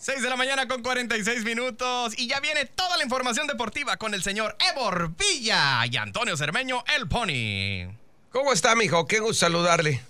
6 0.00 0.22
de 0.22 0.30
la 0.30 0.36
mañana 0.36 0.66
con 0.66 0.82
46 0.82 1.44
minutos 1.44 2.14
y 2.16 2.26
ya 2.26 2.40
viene 2.40 2.64
toda 2.64 2.96
la 2.96 3.04
información 3.04 3.46
deportiva 3.46 3.98
con 3.98 4.14
el 4.14 4.22
señor 4.22 4.56
Ebor 4.72 5.10
Villa 5.14 5.84
y 5.84 5.94
Antonio 5.98 6.38
Cermeño, 6.38 6.82
el 6.96 7.06
Pony. 7.06 7.94
¿Cómo 8.32 8.54
está, 8.54 8.74
mijo? 8.74 9.06
Qué 9.06 9.18
gusto 9.18 9.34
saludarle. 9.34 10.02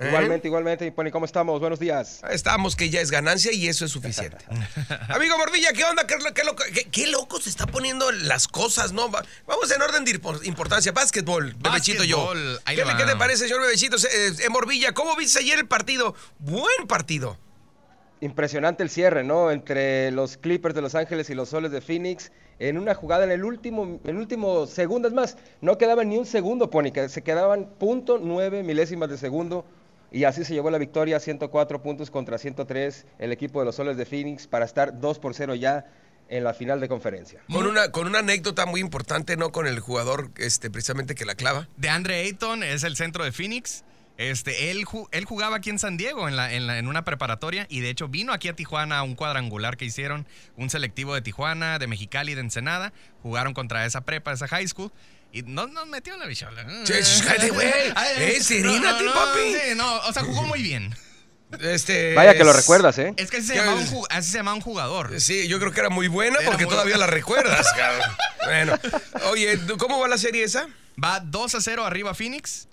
¿Eh? 0.00 0.08
Igualmente, 0.08 0.48
igualmente, 0.48 0.84
mi 0.86 0.90
Pony, 0.90 1.12
¿cómo 1.12 1.24
estamos? 1.24 1.60
Buenos 1.60 1.78
días. 1.78 2.20
Estamos, 2.28 2.74
que 2.74 2.90
ya 2.90 3.00
es 3.00 3.12
ganancia 3.12 3.52
y 3.52 3.68
eso 3.68 3.84
es 3.84 3.92
suficiente. 3.92 4.44
Amigo 5.08 5.38
Morvilla, 5.38 5.72
¿qué 5.72 5.84
onda? 5.84 6.04
¿Qué, 6.04 6.16
qué, 6.74 6.90
qué, 6.90 7.06
loco 7.06 7.40
se 7.40 7.48
está 7.48 7.68
poniendo 7.68 8.10
las 8.10 8.48
cosas, 8.48 8.90
no? 8.90 9.08
Vamos 9.08 9.70
en 9.70 9.80
orden 9.80 10.04
de 10.04 10.20
importancia. 10.46 10.90
Básquetbol, 10.90 11.54
Bebechito 11.58 12.02
yo. 12.02 12.32
¿Qué, 12.66 12.74
¿Qué, 12.74 13.04
te 13.04 13.14
parece, 13.14 13.44
señor 13.44 13.60
Bebechito? 13.60 13.98
Eh, 13.98 14.48
Morvilla, 14.50 14.94
¿cómo 14.94 15.14
viste 15.14 15.38
ayer 15.38 15.60
el 15.60 15.68
partido? 15.68 16.16
Buen 16.40 16.88
partido 16.88 17.38
impresionante 18.20 18.82
el 18.82 18.90
cierre, 18.90 19.24
¿no? 19.24 19.50
Entre 19.50 20.10
los 20.10 20.36
Clippers 20.36 20.74
de 20.74 20.82
Los 20.82 20.94
Ángeles 20.94 21.30
y 21.30 21.34
los 21.34 21.50
Soles 21.50 21.70
de 21.70 21.80
Phoenix. 21.80 22.32
En 22.58 22.76
una 22.76 22.94
jugada 22.94 23.24
en 23.24 23.30
el 23.30 23.44
último, 23.44 24.00
en 24.04 24.16
último 24.16 24.66
segundo, 24.66 25.08
es 25.08 25.14
más, 25.14 25.36
no 25.60 25.78
quedaba 25.78 26.02
ni 26.04 26.16
un 26.16 26.26
segundo, 26.26 26.70
Pony, 26.70 26.90
se 27.08 27.22
quedaban 27.22 27.70
punto 27.78 28.18
nueve 28.20 28.62
milésimas 28.62 29.08
de 29.08 29.16
segundo. 29.16 29.64
Y 30.10 30.24
así 30.24 30.44
se 30.44 30.54
llevó 30.54 30.70
la 30.70 30.78
victoria, 30.78 31.20
104 31.20 31.82
puntos 31.82 32.10
contra 32.10 32.38
103, 32.38 33.06
el 33.18 33.30
equipo 33.30 33.60
de 33.60 33.66
los 33.66 33.76
Soles 33.76 33.96
de 33.96 34.06
Phoenix, 34.06 34.46
para 34.46 34.64
estar 34.64 34.98
2 34.98 35.18
por 35.18 35.34
0 35.34 35.54
ya 35.54 35.86
en 36.28 36.44
la 36.44 36.54
final 36.54 36.80
de 36.80 36.88
conferencia. 36.88 37.40
Con 37.52 37.66
una, 37.66 37.90
con 37.90 38.06
una 38.06 38.20
anécdota 38.20 38.66
muy 38.66 38.80
importante, 38.80 39.36
¿no? 39.36 39.52
Con 39.52 39.66
el 39.66 39.80
jugador 39.80 40.30
este, 40.36 40.70
precisamente 40.70 41.14
que 41.14 41.24
la 41.24 41.34
clava. 41.34 41.68
De 41.76 41.88
Andre 41.88 42.22
Ayton, 42.22 42.62
es 42.62 42.84
el 42.84 42.96
centro 42.96 43.24
de 43.24 43.32
Phoenix. 43.32 43.84
Este, 44.18 44.72
él, 44.72 44.84
él 45.12 45.24
jugaba 45.24 45.56
aquí 45.56 45.70
en 45.70 45.78
San 45.78 45.96
Diego, 45.96 46.28
en, 46.28 46.34
la, 46.34 46.52
en, 46.52 46.88
una 46.88 47.04
preparatoria, 47.04 47.66
y 47.70 47.80
de 47.80 47.88
hecho 47.88 48.08
vino 48.08 48.32
aquí 48.32 48.48
a 48.48 48.52
Tijuana 48.56 48.98
a 48.98 49.02
un 49.04 49.14
cuadrangular 49.14 49.76
que 49.76 49.84
hicieron, 49.84 50.26
un 50.56 50.70
selectivo 50.70 51.14
de 51.14 51.22
Tijuana, 51.22 51.78
de 51.78 51.86
Mexicali, 51.86 52.34
de 52.34 52.40
Ensenada. 52.40 52.92
Jugaron 53.22 53.54
contra 53.54 53.86
esa 53.86 54.00
prepa, 54.00 54.32
esa 54.32 54.48
high 54.48 54.66
school. 54.66 54.92
Y 55.32 55.42
no 55.42 55.68
nos 55.68 55.86
metió 55.86 56.14
en 56.14 56.20
la 56.20 56.26
bichola. 56.26 56.66
Cállate, 56.84 57.50
güey. 57.50 57.68
¡Eh, 58.18 58.40
serínate, 58.42 59.04
no, 59.04 59.14
papi! 59.14 59.40
Sí, 59.52 59.74
no, 59.76 59.98
o 60.00 60.12
sea, 60.12 60.24
jugó 60.24 60.42
muy 60.42 60.62
bien. 60.62 60.96
Este, 61.60 62.14
Vaya 62.14 62.34
que 62.34 62.44
lo 62.44 62.52
recuerdas, 62.52 62.98
¿eh? 62.98 63.14
Es 63.16 63.30
que 63.30 63.38
así 63.38 63.46
se, 63.46 63.54
llamaba 63.54 63.80
un, 63.80 64.06
así 64.10 64.30
se 64.32 64.38
llamaba 64.38 64.56
un 64.56 64.62
jugador. 64.62 65.20
Sí, 65.20 65.46
yo 65.46 65.60
creo 65.60 65.72
que 65.72 65.80
era 65.80 65.90
muy 65.90 66.08
buena 66.08 66.38
porque 66.44 66.66
todavía 66.66 66.98
la 66.98 67.06
recuerdas, 67.06 67.72
cabrón. 67.76 68.10
bueno, 68.44 68.78
oye, 69.30 69.58
¿cómo 69.78 70.00
va 70.00 70.08
la 70.08 70.18
serie 70.18 70.42
esa? 70.42 70.66
Va 71.02 71.20
2 71.20 71.54
a 71.54 71.60
0 71.60 71.84
arriba 71.86 72.14
Phoenix. 72.14 72.68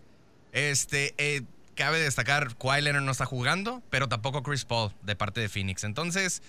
Este, 0.55 1.13
eh, 1.17 1.41
cabe 1.75 1.99
destacar, 1.99 2.55
Kawhi 2.55 2.81
Leonard 2.81 3.03
no 3.03 3.11
está 3.11 3.25
jugando, 3.25 3.83
pero 3.89 4.07
tampoco 4.07 4.41
Chris 4.41 4.63
Paul 4.63 4.93
de 5.03 5.15
parte 5.15 5.41
de 5.41 5.49
Phoenix. 5.49 5.83
Entonces, 5.83 6.41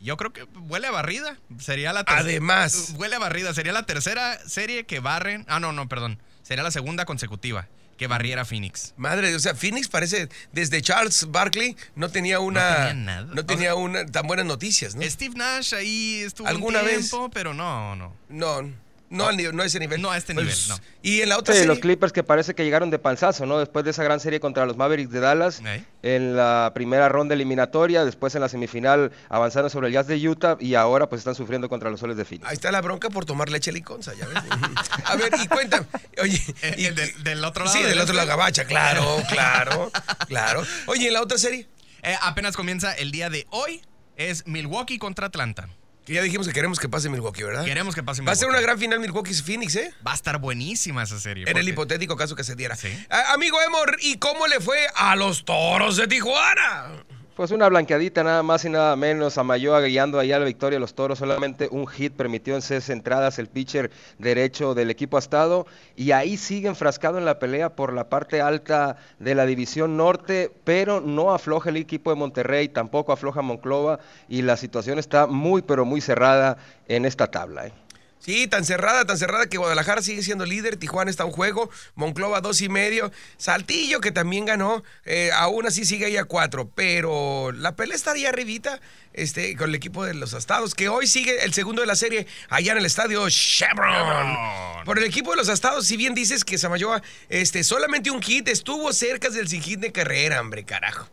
yo 0.00 0.18
creo 0.18 0.34
que 0.34 0.44
huele 0.68 0.86
a 0.86 0.90
barrida. 0.90 1.38
Sería 1.58 1.94
la 1.94 2.04
Además. 2.06 2.92
Huele 2.96 3.16
a 3.16 3.18
barrida. 3.18 3.54
Sería 3.54 3.72
la 3.72 3.86
tercera 3.86 4.38
serie 4.46 4.84
que 4.84 5.00
barren. 5.00 5.46
Ah, 5.48 5.60
no, 5.60 5.72
no, 5.72 5.88
perdón. 5.88 6.18
Sería 6.42 6.62
la 6.62 6.70
segunda 6.70 7.06
consecutiva 7.06 7.66
que 7.96 8.06
barriera 8.06 8.44
Phoenix. 8.44 8.92
Madre, 8.98 9.34
o 9.34 9.38
sea, 9.38 9.54
Phoenix 9.54 9.88
parece 9.88 10.28
desde 10.52 10.82
Charles 10.82 11.26
Barkley 11.30 11.76
no 11.94 12.10
tenía 12.10 12.40
una 12.40 12.70
no 12.70 12.76
tenía, 12.88 12.94
nada. 12.94 13.34
No 13.34 13.46
tenía 13.46 13.74
una 13.76 14.04
tan 14.04 14.26
buenas 14.26 14.44
noticias, 14.44 14.94
¿no? 14.94 15.02
Steve 15.02 15.36
Nash 15.36 15.74
ahí 15.74 16.20
estuvo 16.22 16.48
¿Alguna 16.48 16.80
un 16.80 16.88
tiempo, 16.88 17.22
vez? 17.22 17.30
pero 17.32 17.54
no, 17.54 17.96
no. 17.96 18.14
No. 18.28 18.83
No, 19.14 19.30
no 19.32 19.62
a 19.62 19.66
ese 19.66 19.78
nivel. 19.78 20.02
No 20.02 20.10
a 20.10 20.16
este 20.16 20.34
nivel, 20.34 20.48
pues, 20.48 20.68
no. 20.68 20.78
Y 21.02 21.20
en 21.20 21.28
la 21.28 21.38
otra 21.38 21.54
sí, 21.54 21.60
serie. 21.60 21.74
los 21.74 21.78
Clippers 21.78 22.12
que 22.12 22.22
parece 22.22 22.54
que 22.54 22.64
llegaron 22.64 22.90
de 22.90 22.98
panzazo, 22.98 23.46
¿no? 23.46 23.58
Después 23.58 23.84
de 23.84 23.92
esa 23.92 24.02
gran 24.02 24.20
serie 24.20 24.40
contra 24.40 24.66
los 24.66 24.76
Mavericks 24.76 25.10
de 25.10 25.20
Dallas, 25.20 25.62
en 26.02 26.36
la 26.36 26.72
primera 26.74 27.08
ronda 27.08 27.34
eliminatoria, 27.34 28.04
después 28.04 28.34
en 28.34 28.40
la 28.40 28.48
semifinal 28.48 29.12
avanzaron 29.28 29.70
sobre 29.70 29.88
el 29.88 29.94
Jazz 29.94 30.06
de 30.06 30.28
Utah 30.28 30.56
y 30.60 30.74
ahora 30.74 31.08
pues 31.08 31.20
están 31.20 31.34
sufriendo 31.34 31.68
contra 31.68 31.90
los 31.90 32.00
Soles 32.00 32.16
de 32.16 32.24
Phoenix. 32.24 32.48
Ahí 32.48 32.54
está 32.54 32.70
la 32.70 32.80
bronca 32.80 33.10
por 33.10 33.24
tomar 33.24 33.48
leche 33.48 33.72
liconza, 33.72 34.12
ya 34.14 34.26
ves. 34.26 34.38
a 35.04 35.16
ver, 35.16 35.32
y 35.42 35.46
cuéntame. 35.46 35.86
Oye, 36.20 36.42
eh, 36.62 36.74
y, 36.78 37.22
del, 37.22 37.44
otro 37.44 37.64
lado. 37.64 37.76
Sí, 37.76 37.82
del 37.82 38.00
otro 38.00 38.14
lado, 38.14 38.28
Gabacha, 38.28 38.64
claro, 38.64 39.22
claro, 39.28 39.90
claro. 40.26 40.62
Oye, 40.86 41.08
¿en 41.08 41.12
la 41.12 41.22
otra 41.22 41.38
serie? 41.38 41.68
Eh, 42.02 42.16
apenas 42.22 42.56
comienza 42.56 42.92
el 42.92 43.10
día 43.10 43.30
de 43.30 43.46
hoy. 43.50 43.82
Es 44.16 44.46
Milwaukee 44.46 44.98
contra 44.98 45.26
Atlanta. 45.26 45.68
Que 46.04 46.12
ya 46.12 46.22
dijimos 46.22 46.46
que 46.46 46.52
queremos 46.52 46.78
que 46.78 46.88
pase 46.88 47.08
Milwaukee, 47.08 47.44
¿verdad? 47.44 47.64
Queremos 47.64 47.94
que 47.94 48.02
pase 48.02 48.20
Milwaukee. 48.20 48.28
Va 48.28 48.32
a 48.32 48.36
ser 48.36 48.48
una 48.48 48.60
gran 48.60 48.78
final 48.78 49.00
Milwaukee-Phoenix, 49.00 49.76
¿eh? 49.76 49.94
Va 50.06 50.12
a 50.12 50.14
estar 50.14 50.38
buenísima 50.38 51.02
esa 51.02 51.18
serie. 51.18 51.44
En 51.48 51.56
el 51.56 51.66
hipotético 51.66 52.16
caso 52.16 52.36
que 52.36 52.44
se 52.44 52.54
diera. 52.56 52.76
Sí. 52.76 52.88
amigo 53.32 53.60
Emor, 53.62 53.96
¿y 54.02 54.18
cómo 54.18 54.46
le 54.46 54.60
fue 54.60 54.86
a 54.94 55.16
los 55.16 55.44
toros 55.46 55.96
de 55.96 56.06
Tijuana? 56.06 57.03
Pues 57.34 57.50
una 57.50 57.68
blanqueadita 57.68 58.22
nada 58.22 58.44
más 58.44 58.64
y 58.64 58.68
nada 58.68 58.94
menos. 58.94 59.38
Amayoa 59.38 59.80
guiando 59.80 60.20
allá 60.20 60.38
la 60.38 60.44
victoria 60.44 60.76
de 60.76 60.80
los 60.80 60.94
toros. 60.94 61.18
Solamente 61.18 61.66
un 61.72 61.88
hit 61.88 62.12
permitió 62.12 62.54
en 62.54 62.62
seis 62.62 62.88
entradas 62.90 63.40
el 63.40 63.48
pitcher 63.48 63.90
derecho 64.20 64.72
del 64.74 64.88
equipo 64.88 65.18
Estado. 65.18 65.66
Y 65.96 66.12
ahí 66.12 66.36
sigue 66.36 66.68
enfrascado 66.68 67.18
en 67.18 67.24
la 67.24 67.40
pelea 67.40 67.74
por 67.74 67.92
la 67.92 68.08
parte 68.08 68.40
alta 68.40 68.98
de 69.18 69.34
la 69.34 69.46
división 69.46 69.96
norte. 69.96 70.52
Pero 70.62 71.00
no 71.00 71.32
afloja 71.32 71.70
el 71.70 71.76
equipo 71.76 72.10
de 72.10 72.16
Monterrey, 72.16 72.68
tampoco 72.68 73.10
afloja 73.10 73.42
Monclova. 73.42 73.98
Y 74.28 74.42
la 74.42 74.56
situación 74.56 75.00
está 75.00 75.26
muy, 75.26 75.62
pero 75.62 75.84
muy 75.84 76.00
cerrada 76.00 76.56
en 76.86 77.04
esta 77.04 77.32
tabla. 77.32 77.66
¿eh? 77.66 77.72
Sí, 78.24 78.46
tan 78.46 78.64
cerrada, 78.64 79.04
tan 79.04 79.18
cerrada 79.18 79.48
que 79.50 79.58
Guadalajara 79.58 80.00
sigue 80.00 80.22
siendo 80.22 80.46
líder, 80.46 80.78
Tijuana 80.78 81.10
está 81.10 81.24
a 81.24 81.26
un 81.26 81.32
juego, 81.32 81.68
Monclova 81.94 82.40
dos 82.40 82.62
y 82.62 82.70
medio, 82.70 83.12
Saltillo 83.36 84.00
que 84.00 84.12
también 84.12 84.46
ganó, 84.46 84.82
eh, 85.04 85.28
aún 85.34 85.66
así 85.66 85.84
sigue 85.84 86.06
ahí 86.06 86.16
a 86.16 86.24
cuatro, 86.24 86.70
pero 86.74 87.52
la 87.52 87.76
pelea 87.76 87.94
está 87.94 88.12
ahí 88.12 88.24
arribita 88.24 88.80
este, 89.12 89.54
con 89.56 89.68
el 89.68 89.74
equipo 89.74 90.06
de 90.06 90.14
los 90.14 90.32
Estados, 90.32 90.74
que 90.74 90.88
hoy 90.88 91.06
sigue 91.06 91.44
el 91.44 91.52
segundo 91.52 91.82
de 91.82 91.86
la 91.86 91.96
serie 91.96 92.26
allá 92.48 92.72
en 92.72 92.78
el 92.78 92.86
estadio 92.86 93.28
Chevron. 93.28 94.38
Por 94.86 94.96
el 94.96 95.04
equipo 95.04 95.32
de 95.32 95.36
los 95.36 95.50
Estados, 95.50 95.86
si 95.86 95.98
bien 95.98 96.14
dices 96.14 96.44
que 96.46 96.56
Samayoa, 96.56 97.02
este, 97.28 97.62
solamente 97.62 98.10
un 98.10 98.22
hit, 98.22 98.48
estuvo 98.48 98.90
cerca 98.94 99.28
del 99.28 99.48
sin 99.48 99.60
hit 99.60 99.80
de 99.80 99.92
carrera, 99.92 100.40
hombre, 100.40 100.64
carajo. 100.64 101.10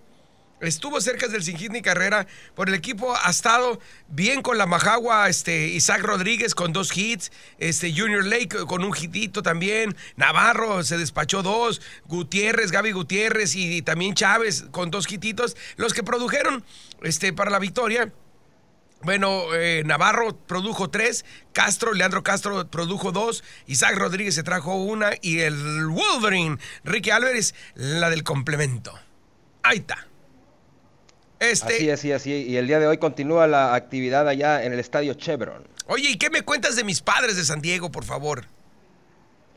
Estuvo 0.62 1.02
cerca 1.02 1.28
del 1.28 1.44
sin 1.44 1.58
hit 1.58 1.72
ni 1.72 1.82
carrera 1.82 2.28
por 2.54 2.70
el 2.70 2.76
equipo. 2.76 3.16
Ha 3.16 3.32
estado 3.32 3.80
bien 4.10 4.44
con 4.44 4.60
la 4.60 4.68
Majagua, 4.68 5.28
este, 5.28 5.68
Isaac 5.70 6.04
Rodríguez 6.04 6.54
con 6.54 6.72
dos 6.72 6.96
hits, 6.96 7.32
este, 7.58 7.92
Junior 7.92 8.24
Lake 8.24 8.50
con 8.68 8.84
un 8.84 8.96
hitito 8.96 9.42
también, 9.42 9.96
Navarro 10.18 10.84
se 10.84 11.00
despachó 11.00 11.42
dos, 11.42 11.82
Gutiérrez, 12.06 12.72
Gaby 12.72 12.92
Gutiérrez 12.92 13.56
y, 13.56 13.82
también 13.82 14.14
Chávez 14.14 14.66
con 14.70 14.92
dos 14.92 15.12
hititos, 15.12 15.58
los 15.78 15.94
que 15.96 16.04
produjeron 16.04 16.64
este, 17.02 17.34
para 17.34 17.50
la 17.50 17.58
victoria. 17.58 18.14
Bueno, 19.02 19.56
eh, 19.56 19.82
Navarro 19.84 20.38
produjo 20.38 20.92
tres, 20.92 21.26
Castro, 21.54 21.94
Leandro 21.94 22.22
Castro 22.22 22.70
produjo 22.70 23.12
dos, 23.12 23.44
Isaac 23.66 23.96
Rodríguez 23.96 24.36
se 24.36 24.44
trajo 24.44 24.76
una 24.76 25.10
y 25.24 25.40
el 25.40 25.88
Wolverine, 25.88 26.60
Ricky 26.84 27.10
Álvarez, 27.10 27.56
la 27.74 28.12
del 28.12 28.24
complemento. 28.24 28.94
Ahí 29.64 29.80
está. 29.80 30.11
Este... 31.42 31.74
Así, 31.74 31.90
así, 31.90 32.12
así. 32.12 32.32
Y 32.32 32.58
el 32.58 32.68
día 32.68 32.80
de 32.80 32.86
hoy 32.86 33.00
continúa 33.00 33.48
la 33.48 33.74
actividad 33.74 34.28
allá 34.28 34.64
en 34.64 34.74
el 34.74 34.80
estadio 34.80 35.16
Chevron. 35.16 35.68
Oye, 35.88 36.12
¿y 36.12 36.18
qué 36.18 36.30
me 36.30 36.44
cuentas 36.44 36.76
de 36.76 36.84
mis 36.84 37.02
padres 37.02 37.36
de 37.36 37.44
San 37.44 37.62
Diego, 37.62 37.92
por 37.92 38.06
favor? 38.06 38.46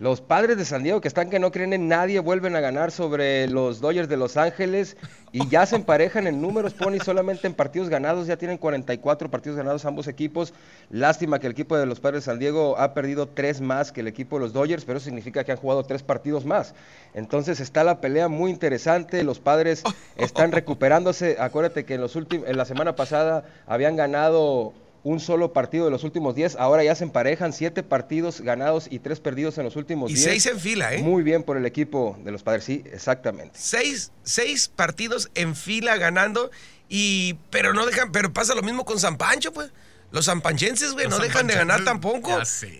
Los 0.04 0.20
padres 0.20 0.58
de 0.58 0.66
San 0.66 0.82
Diego 0.82 1.00
que 1.00 1.08
están 1.08 1.30
que 1.30 1.38
no 1.38 1.50
creen 1.50 1.72
en 1.72 1.88
nadie 1.88 2.20
vuelven 2.20 2.54
a 2.56 2.60
ganar 2.60 2.90
sobre 2.90 3.48
los 3.48 3.80
Dodgers 3.80 4.06
de 4.06 4.18
Los 4.18 4.36
Ángeles 4.36 4.98
y 5.32 5.48
ya 5.48 5.64
se 5.64 5.76
emparejan 5.76 6.26
en 6.26 6.42
números, 6.42 6.74
Pony, 6.74 6.98
solamente 7.02 7.46
en 7.46 7.54
partidos 7.54 7.88
ganados, 7.88 8.26
ya 8.26 8.36
tienen 8.36 8.58
44 8.58 9.30
partidos 9.30 9.56
ganados 9.56 9.86
ambos 9.86 10.06
equipos. 10.06 10.52
Lástima 10.90 11.38
que 11.38 11.46
el 11.46 11.52
equipo 11.52 11.78
de 11.78 11.86
los 11.86 12.00
padres 12.00 12.22
de 12.22 12.30
San 12.30 12.38
Diego 12.38 12.76
ha 12.76 12.92
perdido 12.92 13.28
tres 13.28 13.62
más 13.62 13.92
que 13.92 14.02
el 14.02 14.06
equipo 14.06 14.36
de 14.36 14.42
los 14.42 14.52
Dodgers, 14.52 14.84
pero 14.84 14.98
eso 14.98 15.06
significa 15.06 15.42
que 15.42 15.52
han 15.52 15.58
jugado 15.58 15.84
tres 15.84 16.02
partidos 16.02 16.44
más. 16.44 16.74
Entonces 17.14 17.58
está 17.60 17.82
la 17.82 18.02
pelea 18.02 18.28
muy 18.28 18.50
interesante, 18.50 19.24
los 19.24 19.40
padres 19.40 19.82
están 20.18 20.52
recuperándose. 20.52 21.38
Acuérdate 21.40 21.86
que 21.86 21.94
en, 21.94 22.02
los 22.02 22.14
en 22.14 22.56
la 22.58 22.66
semana 22.66 22.94
pasada 22.94 23.46
habían 23.66 23.96
ganado 23.96 24.74
un 25.04 25.20
solo 25.20 25.52
partido 25.52 25.84
de 25.84 25.90
los 25.90 26.02
últimos 26.02 26.34
10. 26.34 26.56
Ahora 26.56 26.82
ya 26.82 26.94
se 26.94 27.04
emparejan 27.04 27.52
siete 27.52 27.82
partidos 27.82 28.40
ganados 28.40 28.88
y 28.90 28.98
tres 28.98 29.20
perdidos 29.20 29.58
en 29.58 29.64
los 29.64 29.76
últimos 29.76 30.08
10. 30.08 30.18
Y 30.18 30.22
seis 30.22 30.46
en 30.46 30.58
fila, 30.58 30.94
¿eh? 30.94 31.02
Muy 31.02 31.22
bien 31.22 31.42
por 31.44 31.56
el 31.56 31.66
equipo 31.66 32.18
de 32.24 32.32
los 32.32 32.42
padres, 32.42 32.64
sí, 32.64 32.82
exactamente. 32.90 33.52
Seis, 33.54 34.10
seis 34.24 34.68
partidos 34.68 35.30
en 35.34 35.54
fila 35.54 35.96
ganando 35.98 36.50
y 36.88 37.34
pero 37.50 37.72
no 37.74 37.86
dejan, 37.86 38.10
pero 38.12 38.32
pasa 38.32 38.54
lo 38.54 38.62
mismo 38.62 38.84
con 38.84 38.98
San 38.98 39.16
Pancho, 39.16 39.52
pues. 39.52 39.70
Los 40.10 40.26
zampanchenses, 40.26 40.92
güey, 40.92 41.08
no 41.08 41.18
dejan 41.18 41.48
de 41.48 41.54
ganar 41.54 41.82
tampoco. 41.82 42.30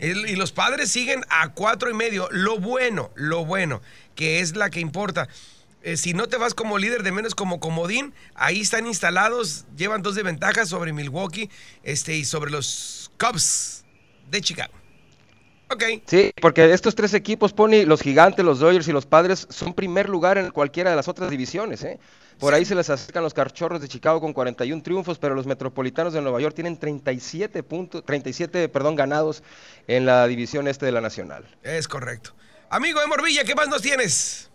y 0.01 0.37
los 0.37 0.53
padres 0.53 0.93
siguen 0.93 1.25
a 1.31 1.49
cuatro 1.49 1.91
y 1.91 1.95
medio. 1.95 2.29
Lo 2.31 2.61
bueno, 2.61 3.11
lo 3.17 3.45
bueno, 3.45 3.83
que 4.15 4.39
es 4.39 4.55
la 4.55 4.71
que 4.71 4.79
importa. 4.79 5.29
Eh, 5.85 5.99
si 5.99 6.15
no 6.15 6.29
te 6.29 6.39
vas 6.39 6.55
como 6.55 6.79
líder 6.79 7.03
de 7.03 7.13
menos 7.13 7.35
como 7.35 7.61
comodín, 7.61 8.15
ahí 8.35 8.63
están 8.63 8.87
instalados, 8.87 9.67
llevan 9.77 10.01
dos 10.01 10.15
de 10.15 10.23
ventaja 10.23 10.65
sobre 10.65 10.95
Milwaukee 10.95 11.51
este, 11.83 12.17
y 12.17 12.25
sobre 12.25 12.51
los 12.51 13.11
Cubs 13.19 13.85
de 14.31 14.41
Chicago. 14.41 14.73
Ok. 15.71 15.85
Sí, 16.07 16.33
porque 16.41 16.73
estos 16.73 16.95
tres 16.95 17.13
equipos, 17.13 17.53
Pony, 17.53 17.85
los 17.85 18.01
gigantes, 18.01 18.43
los 18.43 18.61
Dodgers 18.61 18.89
y 18.89 18.93
los 18.93 19.05
padres, 19.05 19.47
son 19.51 19.75
primer 19.75 20.09
lugar 20.09 20.39
en 20.39 20.51
cualquiera 20.53 20.89
de 20.89 20.97
las 20.97 21.07
otras 21.07 21.29
divisiones, 21.29 21.85
¿eh? 21.85 22.01
Por 22.39 22.55
ahí 22.55 22.65
se 22.65 22.75
les 22.75 22.89
acercan 22.89 23.23
los 23.23 23.35
cachorros 23.35 23.83
de 23.83 23.89
Chicago 23.89 24.23
con 24.23 24.33
41 24.33 24.83
triunfos, 24.83 25.19
pero 25.19 25.35
los 25.35 25.45
metropolitanos 25.45 26.15
de 26.15 26.23
Nueva 26.23 26.41
York 26.41 26.55
tienen 26.55 26.79
37 26.79 27.63
puntos, 27.63 28.03
37, 28.07 28.71
perdón, 28.71 28.97
ganados 28.97 29.43
en 29.87 30.07
la 30.07 30.27
división 30.29 30.67
este 30.67 30.87
de 30.87 30.93
la 30.93 31.03
Nacional. 31.03 31.45
Es 31.63 31.89
correcto. 31.89 32.35
Amigo 32.71 33.01
de 33.01 33.07
Morvilla, 33.07 33.45
¿qué 33.45 33.55
más 33.55 33.69
nos 33.69 33.83
tienes? 33.83 34.51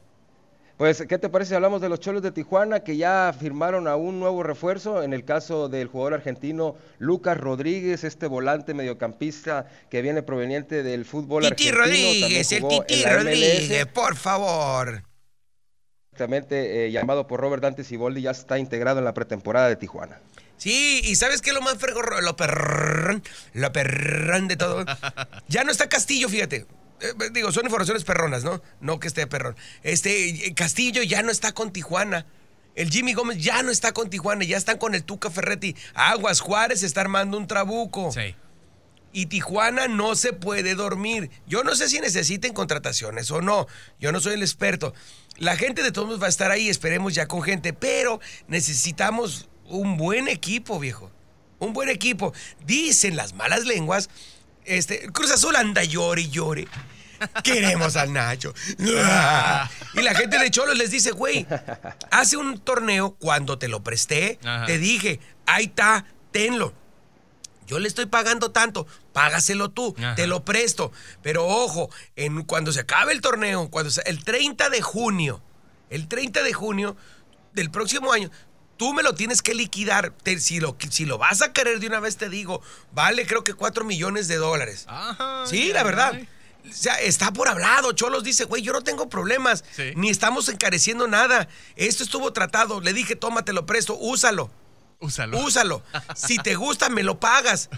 Pues, 0.79 1.03
¿qué 1.09 1.17
te 1.17 1.27
parece 1.27 1.49
si 1.49 1.55
hablamos 1.55 1.81
de 1.81 1.89
los 1.89 1.99
Cholos 1.99 2.21
de 2.21 2.31
Tijuana 2.31 2.79
que 2.85 2.95
ya 2.95 3.35
firmaron 3.37 3.85
a 3.85 3.97
un 3.97 4.17
nuevo 4.17 4.43
refuerzo? 4.43 5.03
En 5.03 5.11
el 5.11 5.25
caso 5.25 5.67
del 5.67 5.89
jugador 5.89 6.13
argentino 6.13 6.77
Lucas 6.99 7.37
Rodríguez, 7.37 8.05
este 8.05 8.27
volante 8.27 8.73
mediocampista 8.73 9.65
que 9.89 10.01
viene 10.01 10.23
proveniente 10.23 10.81
del 10.81 11.03
fútbol 11.03 11.43
Titi 11.43 11.67
argentino. 11.67 11.83
Rodríguez, 11.83 12.51
el 12.53 12.65
Titi. 12.65 13.03
Rodríguez, 13.03 13.85
por 13.87 14.15
favor. 14.15 15.03
Exactamente, 16.13 16.85
eh, 16.85 16.91
llamado 16.91 17.27
por 17.27 17.41
Robert 17.41 17.61
Dante 17.61 17.83
Siboldi, 17.83 18.21
ya 18.21 18.31
está 18.31 18.57
integrado 18.57 18.99
en 18.99 19.05
la 19.05 19.13
pretemporada 19.13 19.67
de 19.67 19.75
Tijuana. 19.75 20.21
Sí, 20.55 21.01
y 21.03 21.15
¿sabes 21.15 21.41
qué 21.41 21.49
es 21.49 21.55
lo 21.55 21.61
más 21.61 21.77
fregor, 21.77 22.23
lo 22.23 22.37
perrón, 22.37 23.21
lo 23.51 23.73
perrón 23.73 24.47
de 24.47 24.55
todo? 24.55 24.85
Ya 25.49 25.65
no 25.65 25.71
está 25.71 25.89
Castillo, 25.89 26.29
fíjate. 26.29 26.67
Eh, 27.01 27.13
digo, 27.31 27.51
son 27.51 27.65
informaciones 27.65 28.03
perronas, 28.03 28.43
¿no? 28.43 28.61
No 28.81 28.99
que 28.99 29.07
esté 29.07 29.27
perrón. 29.27 29.55
Este, 29.83 30.47
eh, 30.47 30.53
Castillo 30.53 31.03
ya 31.03 31.21
no 31.21 31.31
está 31.31 31.51
con 31.51 31.71
Tijuana. 31.71 32.25
El 32.75 32.89
Jimmy 32.89 33.13
Gómez 33.13 33.37
ya 33.39 33.61
no 33.63 33.71
está 33.71 33.91
con 33.91 34.09
Tijuana, 34.09 34.45
ya 34.45 34.57
están 34.57 34.77
con 34.77 34.95
el 34.95 35.03
Tuca 35.03 35.29
Ferretti. 35.29 35.75
Aguas 35.93 36.39
Juárez 36.39 36.83
está 36.83 37.01
armando 37.01 37.37
un 37.37 37.47
trabuco. 37.47 38.11
Sí. 38.11 38.35
Y 39.11 39.25
Tijuana 39.25 39.87
no 39.87 40.15
se 40.15 40.33
puede 40.33 40.75
dormir. 40.75 41.31
Yo 41.47 41.63
no 41.63 41.75
sé 41.75 41.89
si 41.89 41.99
necesiten 41.99 42.53
contrataciones 42.53 43.31
o 43.31 43.41
no. 43.41 43.67
Yo 43.99 44.11
no 44.11 44.19
soy 44.19 44.35
el 44.35 44.43
experto. 44.43 44.93
La 45.37 45.57
gente 45.57 45.83
de 45.83 45.91
todos 45.91 46.21
va 46.21 46.27
a 46.27 46.29
estar 46.29 46.51
ahí, 46.51 46.69
esperemos 46.69 47.15
ya 47.15 47.27
con 47.27 47.41
gente, 47.41 47.73
pero 47.73 48.19
necesitamos 48.47 49.49
un 49.65 49.97
buen 49.97 50.27
equipo, 50.27 50.79
viejo. 50.79 51.11
Un 51.57 51.73
buen 51.73 51.89
equipo. 51.89 52.33
Dicen 52.65 53.15
las 53.15 53.33
malas 53.33 53.65
lenguas, 53.65 54.09
este, 54.77 55.07
Cruz 55.11 55.31
Azul 55.31 55.55
anda 55.55 55.83
llore 55.83 56.21
y 56.21 56.29
llore. 56.29 56.67
Queremos 57.43 57.95
al 57.97 58.13
Nacho. 58.13 58.53
Y 59.95 60.01
la 60.01 60.13
gente 60.15 60.37
de 60.37 60.51
Cholos 60.51 60.77
les 60.77 60.91
dice, 60.91 61.11
güey, 61.11 61.45
hace 62.11 62.37
un 62.37 62.59
torneo, 62.59 63.15
cuando 63.19 63.57
te 63.57 63.67
lo 63.67 63.81
presté, 63.83 64.39
Ajá. 64.45 64.65
te 64.67 64.77
dije, 64.77 65.19
ahí 65.47 65.65
está, 65.65 66.05
tenlo. 66.31 66.73
Yo 67.67 67.79
le 67.79 67.87
estoy 67.87 68.05
pagando 68.05 68.51
tanto, 68.51 68.87
págaselo 69.13 69.69
tú, 69.69 69.95
Ajá. 69.97 70.15
te 70.15 70.27
lo 70.27 70.45
presto. 70.45 70.91
Pero 71.23 71.45
ojo, 71.45 71.89
en, 72.15 72.43
cuando 72.43 72.71
se 72.71 72.81
acabe 72.81 73.11
el 73.13 73.21
torneo, 73.21 73.69
cuando 73.69 73.89
se- 73.91 74.03
el 74.05 74.23
30 74.23 74.69
de 74.69 74.81
junio, 74.81 75.41
el 75.89 76.07
30 76.07 76.43
de 76.43 76.53
junio 76.53 76.95
del 77.53 77.69
próximo 77.71 78.13
año, 78.13 78.29
tú 78.79 78.93
me 78.93 79.03
lo 79.03 79.13
tienes 79.13 79.43
que 79.43 79.53
liquidar. 79.53 80.11
Te- 80.23 80.39
si, 80.39 80.59
lo, 80.59 80.75
si 80.89 81.05
lo 81.05 81.19
vas 81.19 81.43
a 81.43 81.53
querer 81.53 81.79
de 81.79 81.85
una 81.87 81.99
vez, 81.99 82.17
te 82.17 82.29
digo, 82.29 82.61
vale 82.93 83.27
creo 83.27 83.43
que 83.43 83.53
4 83.53 83.85
millones 83.85 84.27
de 84.27 84.37
dólares. 84.37 84.85
Ajá, 84.87 85.43
Sí, 85.45 85.71
la 85.71 85.83
verdad. 85.83 86.19
O 86.67 86.73
sea, 86.73 86.99
está 86.99 87.31
por 87.31 87.47
hablado. 87.47 87.91
Cholos 87.91 88.23
dice, 88.23 88.45
güey, 88.45 88.61
yo 88.61 88.73
no 88.73 88.81
tengo 88.81 89.07
problemas. 89.09 89.63
Sí. 89.75 89.91
Ni 89.95 90.09
estamos 90.09 90.49
encareciendo 90.49 91.07
nada. 91.07 91.47
Esto 91.75 92.03
estuvo 92.03 92.33
tratado. 92.33 92.81
Le 92.81 92.93
dije, 92.93 93.15
tómatelo 93.15 93.65
presto, 93.65 93.95
úsalo. 93.97 94.49
Úsalo. 94.99 95.39
Úsalo. 95.39 95.83
Si 96.15 96.37
te 96.37 96.55
gusta, 96.55 96.89
me 96.89 97.03
lo 97.03 97.19
pagas. 97.19 97.69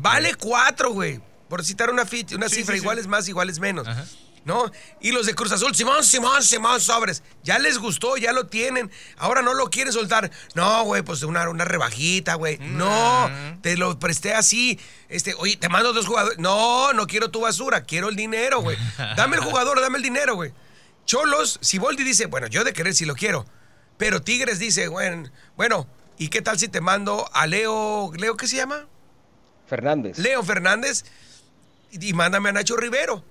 Vale 0.00 0.34
cuatro, 0.36 0.92
güey. 0.92 1.20
Por 1.48 1.64
citar 1.64 1.90
una, 1.90 2.02
una 2.02 2.08
Sí, 2.10 2.24
cifra, 2.26 2.48
sí, 2.48 2.62
sí. 2.64 2.76
iguales 2.76 3.06
más, 3.08 3.28
iguales 3.28 3.58
menos. 3.58 3.86
Ajá. 3.88 4.04
¿No? 4.50 4.68
Y 5.00 5.12
los 5.12 5.26
de 5.26 5.34
Cruz 5.36 5.52
Azul, 5.52 5.76
Simón, 5.76 6.02
Simón, 6.02 6.42
Simón, 6.42 6.80
sobres. 6.80 7.22
Ya 7.44 7.60
les 7.60 7.78
gustó, 7.78 8.16
ya 8.16 8.32
lo 8.32 8.48
tienen. 8.48 8.90
Ahora 9.16 9.42
no 9.42 9.54
lo 9.54 9.70
quieren 9.70 9.92
soltar. 9.92 10.28
No, 10.56 10.82
güey, 10.82 11.02
pues 11.02 11.22
una, 11.22 11.48
una 11.48 11.64
rebajita, 11.64 12.34
güey. 12.34 12.58
No, 12.58 13.28
Mm. 13.28 13.60
te 13.62 13.76
lo 13.76 13.96
presté 14.00 14.34
así. 14.34 14.80
Este, 15.08 15.34
oye, 15.38 15.56
te 15.56 15.68
mando 15.68 15.92
dos 15.92 16.06
jugadores. 16.08 16.38
No, 16.40 16.92
no 16.94 17.06
quiero 17.06 17.30
tu 17.30 17.40
basura, 17.42 17.84
quiero 17.84 18.08
el 18.08 18.16
dinero, 18.16 18.60
güey. 18.60 18.76
Dame 19.16 19.36
el 19.36 19.42
jugador, 19.44 19.80
dame 19.80 19.98
el 19.98 20.02
dinero, 20.02 20.34
güey. 20.34 20.52
Cholos, 21.06 21.58
Siboldi 21.62 22.02
dice, 22.02 22.26
bueno, 22.26 22.48
yo 22.48 22.64
de 22.64 22.72
querer 22.72 22.92
si 22.94 23.04
lo 23.04 23.14
quiero. 23.14 23.46
Pero 23.98 24.20
Tigres 24.20 24.58
dice, 24.58 24.88
bueno, 24.88 25.30
bueno, 25.56 25.86
¿y 26.18 26.26
qué 26.28 26.42
tal 26.42 26.58
si 26.58 26.66
te 26.66 26.80
mando 26.80 27.30
a 27.32 27.46
Leo, 27.46 28.10
Leo 28.16 28.36
qué 28.36 28.48
se 28.48 28.56
llama? 28.56 28.86
Fernández. 29.68 30.18
Leo 30.18 30.42
Fernández 30.42 31.04
y, 31.92 32.08
y 32.08 32.12
mándame 32.14 32.48
a 32.48 32.52
Nacho 32.52 32.76
Rivero. 32.76 33.24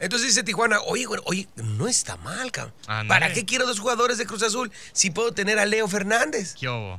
Entonces 0.00 0.28
dice 0.28 0.42
Tijuana, 0.42 0.80
oye, 0.86 1.04
güey, 1.04 1.20
oye, 1.26 1.46
no 1.56 1.86
está 1.86 2.16
mal, 2.16 2.50
cabrón. 2.50 2.74
¿Para 3.06 3.32
qué 3.32 3.44
quiero 3.44 3.66
dos 3.66 3.78
jugadores 3.78 4.18
de 4.18 4.26
Cruz 4.26 4.42
Azul 4.42 4.72
si 4.92 5.10
puedo 5.10 5.32
tener 5.32 5.58
a 5.58 5.66
Leo 5.66 5.86
Fernández? 5.86 6.54
¿Qué 6.58 6.68
hubo? 6.68 6.98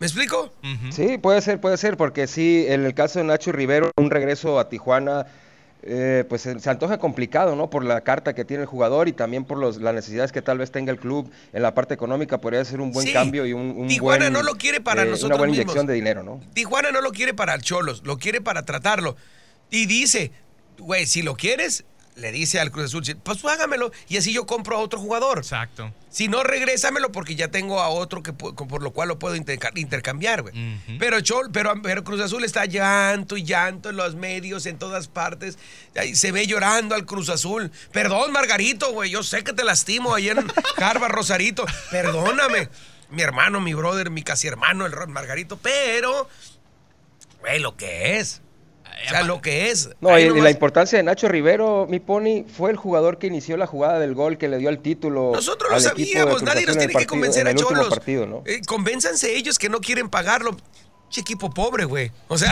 ¿Me 0.00 0.06
explico? 0.06 0.52
Sí, 0.90 1.16
puede 1.18 1.40
ser, 1.40 1.60
puede 1.60 1.76
ser, 1.76 1.96
porque 1.96 2.26
sí, 2.26 2.66
en 2.68 2.84
el 2.84 2.92
caso 2.94 3.20
de 3.20 3.24
Nacho 3.24 3.52
Rivero, 3.52 3.90
un 3.96 4.10
regreso 4.10 4.58
a 4.58 4.68
Tijuana, 4.68 5.26
eh, 5.84 6.24
pues 6.28 6.42
se, 6.42 6.58
se 6.58 6.68
antoja 6.68 6.98
complicado, 6.98 7.54
¿no? 7.54 7.70
Por 7.70 7.84
la 7.84 8.00
carta 8.00 8.34
que 8.34 8.44
tiene 8.44 8.62
el 8.64 8.66
jugador 8.68 9.06
y 9.06 9.12
también 9.12 9.44
por 9.44 9.56
los, 9.58 9.76
las 9.76 9.94
necesidades 9.94 10.32
que 10.32 10.42
tal 10.42 10.58
vez 10.58 10.72
tenga 10.72 10.90
el 10.90 10.98
club 10.98 11.30
en 11.52 11.62
la 11.62 11.74
parte 11.74 11.94
económica, 11.94 12.40
podría 12.40 12.64
ser 12.64 12.80
un 12.80 12.90
buen 12.90 13.06
Sí. 13.06 13.12
cambio 13.12 13.46
y 13.46 13.52
un, 13.52 13.74
un 13.76 13.86
Tijuana 13.86 14.24
buen, 14.24 14.32
no 14.32 14.42
lo 14.42 14.54
quiere 14.56 14.80
para 14.80 15.02
eh, 15.02 15.06
nosotros 15.06 15.28
Una 15.30 15.36
buena 15.38 15.50
mismos. 15.52 15.64
inyección 15.66 15.86
de 15.86 15.94
dinero, 15.94 16.22
¿no? 16.24 16.40
Tijuana 16.54 16.90
no 16.90 17.00
lo 17.00 17.12
quiere 17.12 17.32
para 17.32 17.56
Cholos, 17.58 18.02
lo 18.04 18.18
quiere 18.18 18.40
para 18.40 18.64
tratarlo. 18.64 19.16
Y 19.70 19.86
dice, 19.86 20.32
güey, 20.78 21.06
si 21.06 21.22
lo 21.22 21.36
quieres, 21.36 21.84
le 22.16 22.30
dice 22.30 22.60
al 22.60 22.70
Cruz 22.70 22.86
Azul, 22.86 23.02
pues 23.24 23.38
págamelo 23.38 23.90
y 24.08 24.16
así 24.18 24.32
yo 24.32 24.46
compro 24.46 24.76
a 24.76 24.80
otro 24.80 25.00
jugador. 25.00 25.38
Exacto. 25.38 25.92
Si 26.10 26.28
no, 26.28 26.44
regrésamelo 26.44 27.10
porque 27.10 27.34
ya 27.34 27.48
tengo 27.48 27.80
a 27.80 27.88
otro 27.88 28.22
que 28.22 28.32
por 28.32 28.82
lo 28.84 28.92
cual 28.92 29.08
lo 29.08 29.18
puedo 29.18 29.34
interca- 29.34 29.72
intercambiar, 29.74 30.42
güey. 30.42 30.54
Pero, 31.00 31.20
Chol, 31.22 31.50
pero, 31.50 31.74
pero 31.82 32.04
Cruz 32.04 32.20
Azul 32.20 32.44
está 32.44 32.66
llanto 32.66 33.36
y 33.36 33.42
llanto 33.42 33.90
en 33.90 33.96
los 33.96 34.14
medios, 34.14 34.66
en 34.66 34.78
todas 34.78 35.08
partes. 35.08 35.58
Se 36.12 36.30
ve 36.30 36.46
llorando 36.46 36.94
al 36.94 37.04
Cruz 37.04 37.28
Azul. 37.30 37.72
Perdón, 37.90 38.30
Margarito, 38.30 38.92
güey. 38.92 39.10
Yo 39.10 39.24
sé 39.24 39.42
que 39.42 39.52
te 39.52 39.64
lastimo 39.64 40.14
ahí 40.14 40.28
en 40.28 40.38
Harvard, 40.76 41.10
Rosarito. 41.10 41.64
Perdóname. 41.90 42.68
Mi 43.10 43.22
hermano, 43.22 43.60
mi 43.60 43.74
brother, 43.74 44.10
mi 44.10 44.22
casi 44.22 44.46
hermano, 44.46 44.86
el 44.86 44.92
Margarito. 45.08 45.56
Pero, 45.60 46.28
güey, 47.40 47.58
lo 47.58 47.76
que 47.76 48.18
es. 48.18 48.40
O 49.06 49.08
sea, 49.08 49.22
lo 49.22 49.40
que 49.42 49.70
es. 49.70 49.90
No, 50.00 50.18
y, 50.18 50.26
nomás- 50.28 50.42
la 50.44 50.50
importancia 50.50 50.96
de 50.98 51.02
Nacho 51.02 51.28
Rivero, 51.28 51.86
mi 51.88 52.00
pony, 52.00 52.44
fue 52.46 52.70
el 52.70 52.76
jugador 52.76 53.18
que 53.18 53.26
inició 53.26 53.56
la 53.56 53.66
jugada 53.66 53.98
del 53.98 54.14
gol 54.14 54.38
que 54.38 54.48
le 54.48 54.58
dio 54.58 54.68
el 54.70 54.78
título. 54.78 55.32
Nosotros 55.34 55.70
lo 55.70 55.80
sabíamos, 55.80 56.42
nadie 56.42 56.64
nos 56.66 56.78
tiene 56.78 56.94
que 56.94 57.06
convencer 57.06 57.46
en 57.46 57.56
a 57.56 57.60
Cholos. 57.60 57.88
partido, 57.88 58.26
¿no? 58.26 58.42
Eh, 58.46 58.60
convénzanse 58.66 59.34
ellos 59.36 59.58
que 59.58 59.68
no 59.68 59.80
quieren 59.80 60.08
pagarlo. 60.08 60.56
Che 61.10 61.20
equipo 61.20 61.48
pobre, 61.50 61.84
güey. 61.84 62.10
O 62.26 62.36
sea, 62.36 62.50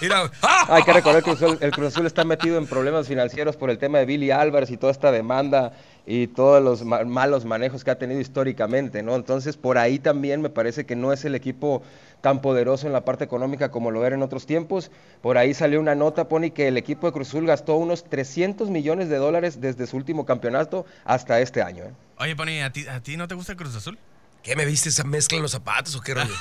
mira, 0.00 0.28
¡ah! 0.42 0.66
Hay 0.68 0.82
que 0.82 0.92
recordar 0.92 1.22
que 1.22 1.30
el 1.30 1.36
Cruz 1.36 1.48
Azul- 1.50 1.58
el 1.60 1.70
Cruz 1.70 1.88
Azul 1.88 2.06
está 2.06 2.24
metido 2.24 2.58
en 2.58 2.66
problemas 2.66 3.06
financieros 3.06 3.56
por 3.56 3.70
el 3.70 3.78
tema 3.78 3.98
de 3.98 4.06
Billy 4.06 4.32
Álvarez 4.32 4.70
y 4.70 4.76
toda 4.76 4.90
esta 4.90 5.12
demanda 5.12 5.72
y 6.04 6.26
todos 6.26 6.60
los 6.60 6.84
ma- 6.84 7.04
malos 7.04 7.44
manejos 7.44 7.84
que 7.84 7.92
ha 7.92 7.98
tenido 7.98 8.20
históricamente, 8.20 9.04
¿no? 9.04 9.14
Entonces, 9.14 9.56
por 9.56 9.78
ahí 9.78 10.00
también 10.00 10.40
me 10.42 10.48
parece 10.50 10.84
que 10.84 10.96
no 10.96 11.12
es 11.12 11.24
el 11.24 11.36
equipo 11.36 11.82
tan 12.22 12.40
poderoso 12.40 12.88
en 12.88 12.92
la 12.92 13.04
parte 13.04 13.22
económica 13.22 13.70
como 13.70 13.92
lo 13.92 14.04
era 14.04 14.16
en 14.16 14.22
otros 14.22 14.44
tiempos. 14.44 14.90
Por 15.20 15.38
ahí 15.38 15.54
salió 15.54 15.78
una 15.78 15.94
nota, 15.94 16.28
Pony, 16.28 16.50
que 16.52 16.66
el 16.66 16.76
equipo 16.76 17.06
de 17.06 17.12
Cruz 17.12 17.28
Azul 17.28 17.46
gastó 17.46 17.76
unos 17.76 18.02
300 18.02 18.68
millones 18.68 19.08
de 19.08 19.16
dólares 19.18 19.60
desde 19.60 19.86
su 19.86 19.96
último 19.96 20.26
campeonato 20.26 20.86
hasta 21.04 21.40
este 21.40 21.62
año, 21.62 21.84
¿eh? 21.84 21.92
Oye, 22.18 22.34
Pony, 22.34 22.62
¿a 22.64 22.70
ti, 22.72 22.84
¿a 22.88 23.00
ti 23.00 23.16
no 23.16 23.28
te 23.28 23.34
gusta 23.36 23.52
el 23.52 23.58
Cruz 23.58 23.76
Azul? 23.76 23.96
¿Qué 24.42 24.56
me 24.56 24.64
viste 24.64 24.88
esa 24.88 25.04
mezcla 25.04 25.36
en 25.36 25.42
los 25.42 25.52
zapatos 25.52 25.94
o 25.94 26.00
qué 26.00 26.14
rollo? 26.14 26.34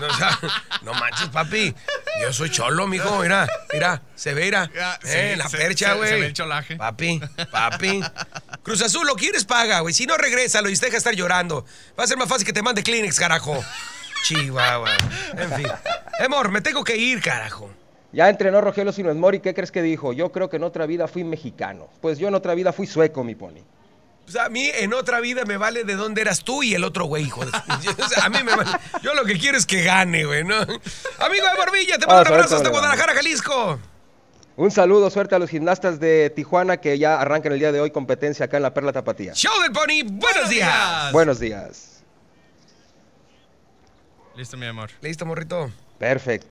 No, 0.00 0.06
o 0.06 0.14
sea, 0.14 0.38
no 0.82 0.92
manches, 0.94 1.28
papi. 1.28 1.74
Yo 2.20 2.32
soy 2.32 2.50
cholo, 2.50 2.86
mijo. 2.86 3.20
Mira, 3.22 3.48
mira, 3.72 4.02
se 4.14 4.34
ve, 4.34 4.44
mira. 4.44 4.70
Ah, 4.80 4.98
sí, 5.02 5.08
eh, 5.12 5.34
la 5.36 5.48
se- 5.48 5.56
percha, 5.56 5.92
se- 5.92 5.96
güey. 5.96 6.08
se 6.10 6.14
ve 6.20 6.26
el 6.26 6.32
cholaje. 6.34 6.76
Papi, 6.76 7.20
papi. 7.50 8.02
Cruz 8.62 8.82
Azul, 8.82 9.06
lo 9.06 9.14
quieres, 9.16 9.44
paga, 9.44 9.80
güey. 9.80 9.94
Si 9.94 10.04
no, 10.04 10.16
regrésalo 10.18 10.68
y 10.68 10.74
deja 10.74 10.90
de 10.92 10.96
estar 10.98 11.14
llorando. 11.14 11.64
Va 11.98 12.04
a 12.04 12.06
ser 12.06 12.18
más 12.18 12.28
fácil 12.28 12.46
que 12.46 12.52
te 12.52 12.62
mande 12.62 12.82
Kleenex, 12.82 13.18
carajo. 13.18 13.58
Chihuahua. 14.24 14.90
En 15.36 15.52
fin. 15.54 15.68
Amor, 16.24 16.50
me 16.50 16.60
tengo 16.60 16.84
que 16.84 16.96
ir, 16.96 17.22
carajo. 17.22 17.70
Ya 18.12 18.28
entrenó 18.28 18.60
Rogelio 18.60 18.92
Sinuez 18.92 19.16
Mori, 19.16 19.40
¿qué 19.40 19.54
crees 19.54 19.70
que 19.70 19.82
dijo? 19.82 20.12
Yo 20.12 20.32
creo 20.32 20.48
que 20.50 20.56
en 20.56 20.64
otra 20.64 20.86
vida 20.86 21.08
fui 21.08 21.24
mexicano. 21.24 21.88
Pues 22.00 22.18
yo 22.18 22.28
en 22.28 22.34
otra 22.34 22.54
vida 22.54 22.72
fui 22.72 22.86
sueco, 22.86 23.22
mi 23.24 23.34
Pony. 23.34 23.62
O 24.28 24.30
sea, 24.30 24.44
a 24.44 24.48
mí 24.50 24.70
en 24.74 24.92
otra 24.92 25.20
vida 25.20 25.46
me 25.46 25.56
vale 25.56 25.84
de 25.84 25.96
dónde 25.96 26.20
eras 26.20 26.44
tú 26.44 26.62
y 26.62 26.74
el 26.74 26.84
otro 26.84 27.06
güey, 27.06 27.24
hijo 27.24 27.46
de... 27.46 27.50
O 27.50 28.08
sea, 28.08 28.26
a 28.26 28.28
mí 28.28 28.38
me 28.44 28.54
vale... 28.54 28.70
Yo 29.02 29.14
lo 29.14 29.24
que 29.24 29.38
quiero 29.38 29.56
es 29.56 29.64
que 29.64 29.82
gane, 29.82 30.26
güey, 30.26 30.44
¿no? 30.44 30.56
Amigo 30.56 31.46
de 31.50 31.56
Barbilla, 31.56 31.98
te 31.98 32.06
mando 32.06 32.22
un 32.22 32.36
abrazo 32.36 32.56
hasta. 32.56 32.68
Guadalajara, 32.68 33.14
Jalisco. 33.14 33.80
Un 34.56 34.70
saludo, 34.70 35.08
suerte 35.08 35.34
a 35.34 35.38
los 35.38 35.48
gimnastas 35.48 35.98
de 35.98 36.30
Tijuana 36.30 36.76
que 36.76 36.98
ya 36.98 37.20
arrancan 37.20 37.52
el 37.52 37.58
día 37.58 37.72
de 37.72 37.80
hoy 37.80 37.90
competencia 37.90 38.46
acá 38.46 38.58
en 38.58 38.64
la 38.64 38.74
Perla 38.74 38.92
Tapatía. 38.92 39.32
Show 39.32 39.62
del 39.62 39.72
Pony, 39.72 40.02
buenos 40.04 40.50
días. 40.50 41.12
Buenos 41.12 41.40
días. 41.40 42.02
Listo, 44.36 44.56
mi 44.56 44.66
amor. 44.66 44.90
Listo, 45.00 45.24
morrito. 45.24 45.70
Perfecto. 45.98 46.46